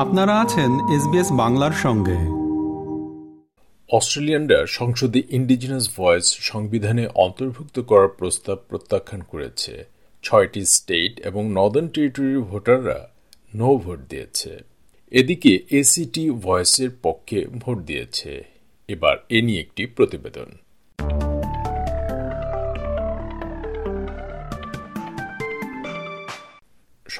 আপনারা 0.00 0.40
আছেন 0.40 0.70
এসবিএস 0.96 1.32
বাংলার 1.32 1.72
সঙ্গে। 1.72 2.16
অস্ট্রেলিয়ানরা 3.96 4.66
সংসদে 4.66 5.22
ইন্ডিজিনাস 5.30 5.90
ভয়েস 5.96 6.36
সংবিধানে 6.38 7.06
অন্তর্ভুক্ত 7.14 7.80
করার 7.80 8.08
প্রস্তাব 8.08 8.58
প্রত্যাখ্যান 8.68 9.20
করেছে। 9.20 9.84
ছয়টি 10.22 10.64
স্টেট 10.64 11.26
এবং 11.26 11.52
নর্দার্ন 11.52 11.88
টেরিটরির 11.88 12.40
ভোটাররা 12.40 13.10
নো 13.54 13.76
ভোট 13.76 13.98
দিয়েছে। 14.08 14.58
এদিকে 15.10 15.58
এসিটি 15.70 16.30
ভয়েসের 16.30 16.90
পক্ষে 17.02 17.46
ভোট 17.46 17.78
দিয়েছে। 17.78 18.44
এবার 18.88 19.16
এ 19.28 19.42
নিয়ে 19.42 19.60
একটি 19.60 19.86
প্রতিবেদন। 19.86 20.46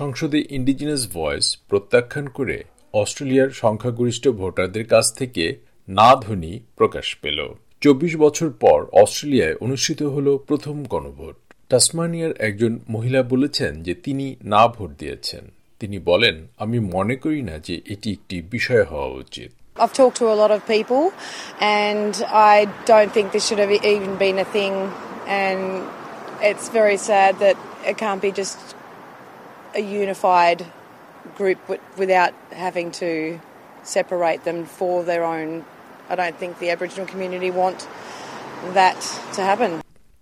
সংসদে 0.01 0.41
ইন্ডিজিনাস 0.51 1.03
ভয়েস 1.17 1.47
প্রত্যাখ্যান 1.69 2.27
করে 2.39 2.57
অস্ট্রেলিয়ার 2.93 3.51
সংখ্যাগরিষ্ঠ 3.63 4.25
ভোটারদের 4.41 4.87
কাছ 4.89 5.07
থেকে 5.19 5.45
না 5.89 6.11
ধ্বনি 6.17 6.53
প্রকাশ 6.77 7.07
পেল। 7.23 7.39
চব্বিশ 7.81 8.13
বছর 8.17 8.49
পর 8.63 8.79
অস্ট্রেলিয়ায় 9.03 9.57
অনুষ্ঠিত 9.61 10.01
হল 10.03 10.27
প্রথম 10.49 10.77
গণভোট। 10.93 11.37
টাসমানিয়ার 11.69 12.33
একজন 12.49 12.73
মহিলা 12.89 13.21
বলেছেন 13.23 13.73
যে 13.83 13.95
তিনি 14.05 14.27
না 14.53 14.63
ভোট 14.69 14.91
দিয়েছেন। 14.99 15.45
তিনি 15.81 15.99
বলেন 16.11 16.37
আমি 16.65 16.79
মনে 16.95 17.17
করি 17.25 17.41
না 17.51 17.57
যে 17.59 17.75
এটি 17.95 18.09
একটি 18.13 18.37
বিষয় 18.55 18.85
হওয়া 18.91 19.11
উচিত। 19.23 19.51
I've 19.83 19.97
talked 20.01 20.19
to 20.23 20.27
a 20.35 20.37
lot 20.43 20.53
of 20.57 20.61
people, 20.75 21.03
and 21.83 22.13
I 22.55 22.57
don't 22.91 23.13
think 23.17 23.27
this 23.35 23.45
should 23.47 23.63
have 23.65 23.75
even 23.95 24.13
been 24.25 24.39
a 24.47 24.49
thing. 24.57 24.75
And 25.45 25.63
it's 26.51 26.67
very 26.81 26.99
sad 27.11 27.33
that 27.45 27.57
it 27.91 27.97
can't 28.05 28.23
be 28.29 28.33
just 28.43 28.59
a 29.75 29.81
unified 29.81 30.67
group 31.37 31.59
without 31.97 32.33
having 32.53 32.91
to 32.93 33.41
separate 33.83 34.45
them 34.45 34.65
for 34.67 35.05
their 35.05 35.25
own. 35.25 35.65
I 36.09 36.17
don't 36.17 36.37
think 36.37 36.59
the 36.59 36.71
Aboriginal 36.71 37.07
community 37.07 37.51
want 37.51 37.89
that 38.75 39.01
to 39.35 39.41
happen. 39.43 39.71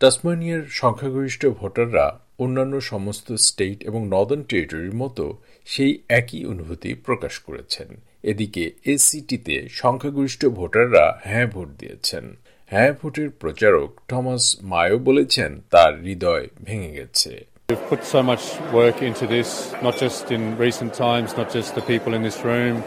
টাসমানিয়ার 0.00 0.62
সংখ্যাগরিষ্ঠ 0.70 1.46
ভোটাররা 1.46 2.20
অন্যান্য 2.38 2.80
সমস্ত 2.80 3.32
state 3.32 3.82
এবং 3.82 4.08
Northern 4.08 4.42
টেরিটরির 4.42 4.94
মতো 4.94 5.24
সেই 5.64 5.98
একই 6.08 6.46
অনুভূতি 6.46 6.94
প্রকাশ 6.94 7.38
করেছেন 7.38 7.88
এদিকে 8.22 8.72
এসিটিতে 8.84 9.68
সংখ্যাগরিষ্ঠ 9.68 10.44
ভোটাররা 10.46 11.20
হ্যাঁ 11.24 11.46
ভোট 11.46 11.68
দিয়েছেন 11.78 12.36
হ্যাঁ 12.66 12.92
ভোটের 13.02 13.30
প্রচারক 13.30 14.00
টমাস 14.08 14.56
মায়ো 14.62 14.98
বলেছেন, 14.98 15.60
তার 15.70 15.92
হৃদয় 16.00 16.48
ভেঙে 16.64 16.90
গেছে 16.90 17.44
We've 17.68 17.88
put 17.88 18.02
so 18.02 18.22
much 18.22 18.58
work 18.72 19.02
into 19.02 19.26
this, 19.26 19.74
not 19.82 19.98
just 19.98 20.30
in 20.30 20.56
recent 20.56 20.94
times, 20.94 21.36
not 21.36 21.52
just 21.52 21.74
the 21.74 21.82
people 21.82 22.14
in 22.14 22.22
this 22.22 22.42
room, 22.42 22.82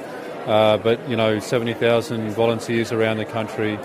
uh, 0.48 0.78
but 0.78 1.08
you 1.08 1.16
know, 1.16 1.38
70,000 1.38 2.32
volunteers 2.32 2.92
around 2.92 3.18
the 3.18 3.26
country, 3.26 3.78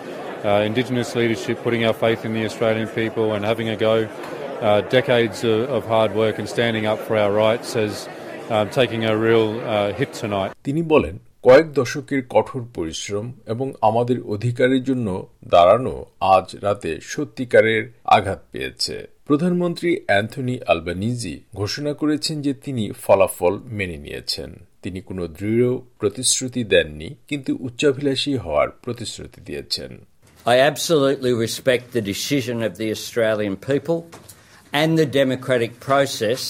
uh, 0.42 0.62
Indigenous 0.64 1.14
leadership, 1.14 1.62
putting 1.62 1.84
our 1.84 1.92
faith 1.92 2.24
in 2.24 2.32
the 2.32 2.46
Australian 2.46 2.88
people 2.88 3.34
and 3.34 3.44
having 3.44 3.68
a 3.68 3.76
go. 3.76 4.08
Uh, 4.62 4.80
decades 4.80 5.44
of, 5.44 5.68
of, 5.68 5.84
hard 5.84 6.14
work 6.14 6.38
and 6.38 6.48
standing 6.48 6.86
up 6.86 6.98
for 6.98 7.18
our 7.18 7.30
rights 7.30 7.76
as 7.76 8.08
um, 8.48 8.70
taking 8.70 9.04
a 9.04 9.14
real 9.14 9.60
uh, 9.60 9.92
hit 9.92 10.14
tonight. 10.14 10.52
তিনি 10.64 10.82
বলেন 10.92 11.14
কয়েক 11.44 11.66
দশকের 11.80 12.20
কঠোর 12.34 12.62
পরিশ্রম 12.76 13.26
এবং 13.52 13.66
আমাদের 13.88 14.18
অধিকারের 14.34 14.82
জন্য 14.88 15.08
দাঁড়ানো 15.54 15.94
আজ 16.34 16.46
রাতে 16.64 16.90
সত্যিকারের 17.12 17.82
আঘাত 18.16 18.40
পেয়েছে 18.52 19.15
প্রধানমন্ত্রী 19.26 19.90
অ্যান্থনি 20.08 20.56
আলবানিজি 20.72 21.34
ঘোষণা 21.54 21.92
করেছেন 22.00 22.36
যে 22.46 22.52
তিনি 22.64 22.84
ফলাফল 23.04 23.54
মেনে 23.78 23.98
নিয়েছেন 24.04 24.50
তিনি 24.82 25.00
কোনো 25.08 25.24
দৃঢ় 25.38 25.70
প্রতিশ্রুতি 26.00 26.62
দেননি 26.74 27.08
কিন্তু 27.30 27.50
উচ্চাভিলাষী 27.66 28.32
হওয়ার 28.44 28.68
প্রতিশ্রুতি 28.84 29.40
দিয়েছেন 29.48 29.92
I 30.54 30.56
absolutely 30.72 31.32
respect 31.46 31.84
the 31.96 32.04
decision 32.12 32.56
of 32.68 32.72
the 32.80 32.88
Australian 32.96 33.54
people 33.70 33.98
and 34.80 34.90
the 34.92 35.08
democratic 35.22 35.72
process 35.88 36.42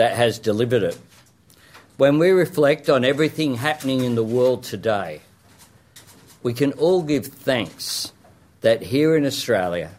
that 0.00 0.12
has 0.22 0.32
delivered 0.50 0.84
it. 0.92 0.98
When 2.02 2.14
we 2.22 2.28
reflect 2.44 2.84
on 2.94 3.00
everything 3.12 3.50
happening 3.68 4.00
in 4.08 4.14
the 4.20 4.30
world 4.36 4.60
today, 4.74 5.10
we 6.46 6.52
can 6.60 6.72
all 6.84 7.00
give 7.12 7.24
thanks 7.50 7.86
that 8.64 8.78
here 8.92 9.12
in 9.18 9.24
Australia 9.32 9.90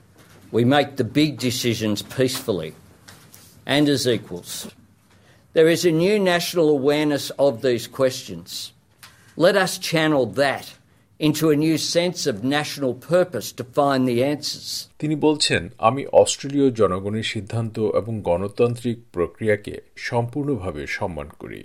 we 0.51 0.63
make 0.65 0.95
the 0.95 1.03
big 1.03 1.39
decisions 1.39 2.01
peacefully 2.01 2.73
and 3.65 3.87
as 3.87 4.07
equals. 4.07 4.67
There 5.53 5.67
is 5.67 5.85
a 5.85 5.91
new 5.91 6.17
national 6.19 6.69
awareness 6.69 7.29
of 7.31 7.61
these 7.61 7.87
questions. 7.87 8.73
Let 9.35 9.55
us 9.55 9.77
channel 9.77 10.25
that 10.43 10.73
into 11.19 11.51
a 11.51 11.55
new 11.55 11.77
sense 11.77 12.25
of 12.25 12.43
national 12.43 12.93
purpose 12.95 13.51
to 13.53 13.63
find 13.63 14.07
the 14.07 14.19
answers. 14.33 14.69
তিনি 15.01 15.15
বলছেন 15.25 15.61
আমি 15.89 16.01
অস্ট্রেলীয় 16.21 16.67
জনগণের 16.81 17.27
সিদ্ধান্ত 17.33 17.75
এবং 17.99 18.13
গণতান্ত্রিক 18.29 18.97
প্রক্রিয়াকে 19.15 19.73
সম্পূর্ণভাবে 20.09 20.81
সম্মান 20.97 21.27
করি 21.41 21.61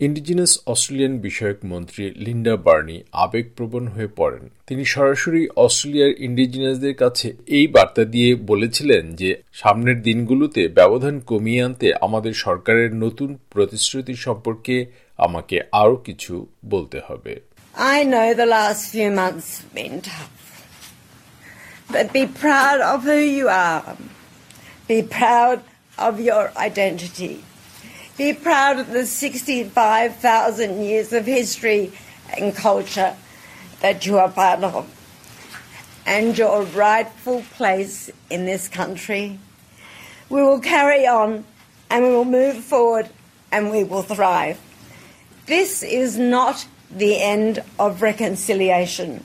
ইন্ডিজিনাস 0.00 0.52
অস্ট্রেলিয়ান 0.66 1.14
বিষয়ক 1.18 1.58
মন্ত্রী 1.64 2.04
লিন্ডা 2.16 2.56
বার্নি 2.56 2.96
আবেগপ্রবণ 3.12 3.84
হয়ে 3.86 4.10
পড়েন 4.16 4.44
তিনি 4.66 4.84
সরাসরি 4.84 5.48
অস্ট্রেলিয়ার 5.56 6.12
ইন্ডিজিনাসদের 6.18 6.94
কাছে 6.94 7.28
এই 7.46 7.66
বার্তা 7.66 8.04
দিয়ে 8.04 8.34
বলেছিলেন 8.34 9.04
যে, 9.14 9.30
সামনের 9.52 10.02
দিনগুলোতে 10.02 10.68
ব্যবধান 10.68 11.20
কমিয়ে 11.20 11.62
আনতে 11.62 11.86
আমাদের 12.00 12.34
সরকারের 12.34 12.90
নতুন 12.94 13.36
প্রতিশ্রুতি 13.50 14.14
সম্পর্কে 14.16 14.76
আমাকে 15.18 15.56
আরও 15.72 15.96
কিছু 15.96 16.34
বলতে 16.66 17.00
হবে 17.08 17.32
I 17.94 17.98
know 18.04 18.28
the 18.34 18.50
last 18.58 18.82
few 18.94 19.10
months 19.12 19.48
have 19.56 19.72
been 19.74 19.96
tough. 20.02 20.36
But 21.92 22.06
be 22.12 22.24
proud 22.44 22.78
of 22.92 22.98
who 23.04 23.20
you 23.38 23.46
are. 23.70 23.96
Be 24.88 24.98
proud 25.18 25.58
of 25.98 26.12
your 26.20 26.44
identity. 26.68 27.34
Be 28.20 28.34
proud 28.34 28.78
of 28.78 28.90
the 28.90 29.06
65,000 29.06 30.82
years 30.82 31.14
of 31.14 31.24
history 31.24 31.90
and 32.36 32.54
culture 32.54 33.16
that 33.80 34.04
you 34.04 34.18
are 34.18 34.28
part 34.28 34.62
of 34.62 34.86
and 36.04 36.36
your 36.36 36.64
rightful 36.64 37.42
place 37.56 38.10
in 38.28 38.44
this 38.44 38.68
country. 38.68 39.38
We 40.28 40.42
will 40.42 40.60
carry 40.60 41.06
on 41.06 41.46
and 41.88 42.04
we 42.04 42.10
will 42.10 42.26
move 42.26 42.62
forward 42.62 43.08
and 43.50 43.70
we 43.70 43.84
will 43.84 44.02
thrive. 44.02 44.60
This 45.46 45.82
is 45.82 46.18
not 46.18 46.66
the 46.90 47.22
end 47.22 47.64
of 47.78 48.02
reconciliation. 48.02 49.24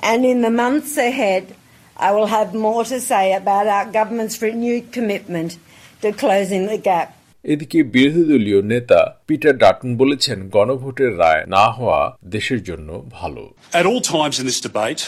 And 0.00 0.26
in 0.26 0.42
the 0.42 0.50
months 0.50 0.98
ahead, 0.98 1.56
I 1.96 2.12
will 2.12 2.26
have 2.26 2.52
more 2.52 2.84
to 2.84 3.00
say 3.00 3.32
about 3.32 3.66
our 3.66 3.90
government's 3.90 4.42
renewed 4.42 4.92
commitment 4.92 5.56
to 6.02 6.12
closing 6.12 6.66
the 6.66 6.76
gap. 6.76 7.16
এদিকে 7.43 7.79
বিরোধী 7.95 8.23
দলীয় 8.31 8.61
নেতা 8.73 8.99
Peter 9.27 9.55
Dutton 9.63 9.89
বলেছেন 10.01 10.39
গণভোটের 10.55 11.11
রায় 11.21 11.43
না 11.55 11.65
হওয়া 11.77 11.99
দেশের 12.35 12.61
জন্য 12.69 12.89
ভালো 13.17 13.43
At 13.79 13.85
all 13.89 14.01
times 14.15 14.35
in 14.41 14.45
this 14.49 14.61
debate, 14.69 15.01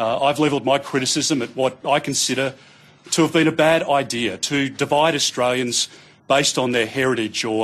uh, 0.00 0.24
I've 0.26 0.40
levelled 0.44 0.66
my 0.72 0.78
criticism 0.90 1.36
at 1.46 1.50
what 1.60 1.72
I 1.96 1.98
consider 2.10 2.46
to 3.14 3.18
have 3.24 3.32
been 3.38 3.48
a 3.48 3.58
bad 3.68 3.82
idea 4.02 4.32
to 4.50 4.56
divide 4.84 5.14
Australians 5.22 5.76
based 6.34 6.56
on 6.62 6.68
their 6.76 6.88
heritage 6.98 7.44
or 7.44 7.62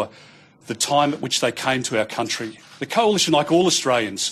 the 0.67 0.75
time 0.75 1.13
at 1.15 1.21
which 1.25 1.41
they 1.41 1.53
came 1.53 1.83
to 1.89 1.99
our 2.01 2.07
country. 2.07 2.51
The 2.79 2.87
Coalition, 2.87 3.33
like 3.39 3.53
all 3.53 3.67
Australians, 3.67 4.23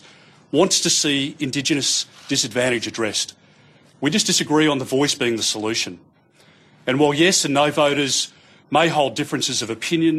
wants 0.50 0.81
to 0.81 0.91
see 0.91 1.37
Indigenous 1.38 2.06
disadvantage 2.28 2.87
addressed. 2.87 3.28
We 4.00 4.10
just 4.10 4.26
disagree 4.26 4.66
on 4.66 4.78
the 4.78 4.84
voice 4.84 5.15
being 5.15 5.37
the 5.37 5.43
solution. 5.43 5.93
And 6.87 6.98
while 6.98 7.15
yes 7.15 7.44
and 7.44 7.54
no 7.54 7.70
voters 7.70 8.32
may 8.72 8.88
hold 8.89 9.16
differences 9.16 9.61
of 9.61 9.69
opinion, 9.69 10.16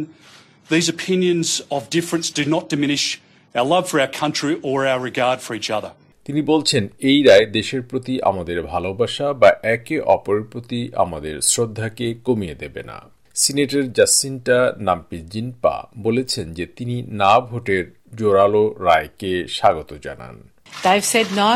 these 0.70 0.88
opinions 0.88 1.60
of 1.70 1.90
difference 1.90 2.30
do 2.30 2.44
not 2.44 2.68
diminish 2.68 3.20
our 3.54 3.64
love 3.64 3.88
for 3.88 4.00
our 4.00 4.08
country 4.08 4.58
or 4.62 4.86
our 4.86 5.00
regard 5.00 5.40
for 5.40 5.54
each 5.54 5.70
other. 5.70 5.92
তিনি 6.26 6.42
বলছেন 6.42 6.82
এই 7.10 7.18
রায় 7.22 7.46
দেশের 7.58 7.82
প্রতি 7.82 8.14
আমাদের 8.30 8.58
ভালোবাসা 8.62 9.26
বা 9.42 9.50
একে 9.74 9.96
অপরের 10.14 10.46
প্রতি 10.52 10.80
আমাদের 11.04 11.34
শ্রদ্ধাকে 11.42 12.06
কমিয়ে 12.24 12.54
দেবে 12.54 12.82
না 12.82 12.98
সিনেটর 13.34 13.84
জাসিন্টা 13.98 14.58
নাম্পি 14.88 15.18
জিনপা 15.32 15.74
বলেছেন 15.98 16.46
যে 16.52 16.64
তিনি 16.76 16.96
না 17.22 17.32
ভোটের 17.40 17.84
জোরালো 18.18 18.64
রায়কে 18.86 19.32
স্বাগত 19.48 19.90
জানান 20.06 20.34
They've 20.84 21.08
said 21.14 21.28
no 21.44 21.54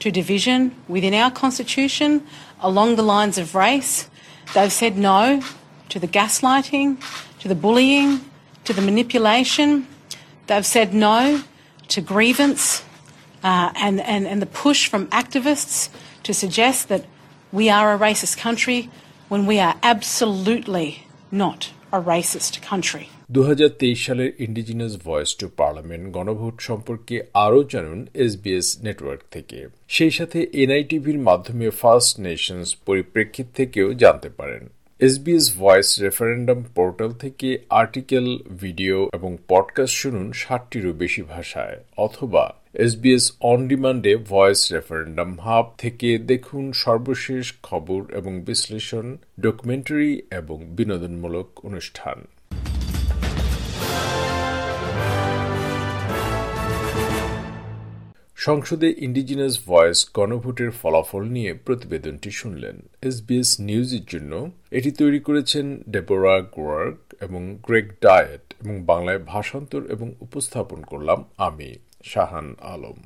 to 0.00 0.06
division 0.20 0.60
within 0.94 1.14
our 1.22 1.32
constitution 1.42 2.10
along 2.68 2.88
the 3.00 3.06
lines 3.14 3.36
of 3.42 3.46
race. 3.64 3.94
They've 4.54 4.76
said 4.80 4.94
no 5.12 5.20
to 5.90 5.98
the 5.98 6.08
gaslighting, 6.08 6.88
to 7.40 7.48
the 7.48 7.54
bullying, 7.54 8.10
to 8.64 8.72
the 8.72 8.82
manipulation. 8.82 9.86
They've 10.46 10.66
said 10.66 10.94
no 10.94 11.42
to 11.88 12.00
grievance 12.02 12.82
uh, 13.42 13.70
and, 13.76 14.00
and, 14.00 14.26
and 14.26 14.40
the 14.40 14.46
push 14.46 14.88
from 14.88 15.06
activists 15.08 15.88
to 16.22 16.32
suggest 16.34 16.88
that 16.88 17.04
we 17.52 17.68
are 17.70 17.94
a 17.94 17.98
racist 17.98 18.38
country 18.38 18.90
when 19.28 19.46
we 19.46 19.58
are 19.58 19.76
absolutely 19.82 21.06
not 21.32 21.70
a 21.92 22.00
racist 22.00 22.54
country. 22.62 23.06
দু 23.30 23.40
হাজার 23.42 23.70
তেইশ 23.82 23.98
সালের 24.06 24.30
indigenous 24.46 24.92
voice 25.06 25.30
to 25.40 25.46
parliament 25.60 26.04
গণভোট 26.16 26.56
সম্পর্কে 26.68 27.16
আরও 27.44 27.60
জানুন 27.72 27.98
SBS 28.24 28.68
network 28.86 29.22
থেকে 29.34 29.58
সেই 29.96 30.12
সাথে 30.18 30.38
এনআইটিভির 30.62 31.20
মাধ্যমে 31.28 31.66
ফার্স্ট 31.80 32.14
নেশনস 32.26 32.68
পরিপ্রেক্ষিত 32.88 33.48
থেকেও 33.58 33.88
জানতে 34.02 34.28
পারেন 34.38 34.62
এসবিএস 35.00 35.56
ভয়েস 35.58 36.02
রেফারেন্ডাম 36.02 36.64
পোর্টাল 36.74 37.10
থেকে 37.12 37.58
আর্টিকেল, 37.70 38.38
ভিডিও 38.60 39.10
এবং 39.12 39.38
পডকাস্ট 39.48 39.94
শুনুন 39.96 40.32
ষাটটিরও 40.32 40.92
বেশি 40.92 41.22
ভাষায়, 41.22 41.76
অথবা 41.96 42.54
এসবিএস 42.74 43.32
অন 43.40 43.68
ডিমান্ডে 43.68 44.16
ভয়েস 44.16 44.72
রেফারেন্ডাম 44.72 45.38
হাব 45.38 45.72
থেকে 45.78 46.18
দেখুন 46.18 46.72
সর্বশেষ 46.72 47.54
খবর 47.62 48.00
এবং 48.12 48.40
বিশ্লেষণ, 48.40 49.16
ডকুমেন্টারি 49.40 50.22
এবং 50.30 50.64
বিনোদনমূলক 50.64 51.66
অনুষ্ঠান। 51.66 52.26
সংসদে 58.46 58.88
ইন্ডিজিনাস 58.98 59.54
ভয়েস 59.66 59.98
গণভোটের 60.14 60.70
ফলাফল 60.82 61.24
নিয়ে 61.24 61.54
প্রতিবেদনটি 61.66 62.30
শুনলেন। 62.30 62.76
এসবিএস 63.02 63.50
নিউজের 63.60 64.04
জন্য 64.08 64.32
এটি 64.70 64.90
তৈরি 64.90 65.20
করেছেন 65.20 65.66
ডেবোরা 65.88 66.40
গোয়ার্ক 66.40 66.98
এবং 67.20 67.42
গ্রেগ 67.66 67.86
ডায়েট 68.02 68.44
এবং 68.62 68.74
বাংলায় 68.82 69.20
ভাষান্তর 69.26 69.82
এবং 69.90 70.08
উপস্থাপন 70.20 70.80
করলাম 70.82 71.18
আমি, 71.36 71.70
শাহান 72.04 72.48
আলম। 72.72 72.98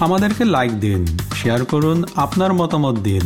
আমাদেরকে 0.00 0.44
লাইক 0.44 0.72
দিন 0.80 1.06
শেয়ার 1.34 1.64
করুন, 1.64 1.98
আপনার 2.16 2.52
মতামত 2.52 2.96
দিন। 2.98 3.24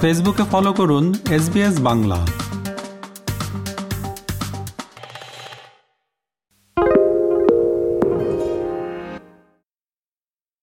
ফেসবুকে 0.00 0.44
ফলো 0.52 0.72
করুন 0.72 1.04
এস 1.30 1.44
বাংলা 1.80 2.18